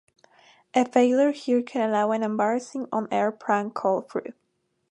A 0.73 0.83
failure 0.83 1.29
here 1.29 1.61
can 1.61 1.87
allow 1.87 2.09
an 2.09 2.23
embarrassing 2.23 2.87
on-air 2.91 3.31
prank 3.31 3.75
call 3.75 4.01
through. 4.01 4.33